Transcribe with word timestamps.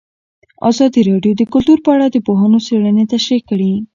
ازادي 0.69 1.01
راډیو 1.09 1.33
د 1.37 1.41
کلتور 1.53 1.77
په 1.85 1.89
اړه 1.95 2.07
د 2.09 2.17
پوهانو 2.25 2.63
څېړنې 2.67 3.03
تشریح 3.13 3.41
کړې. 3.49 3.73